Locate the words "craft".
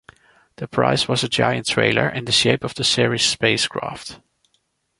3.67-4.19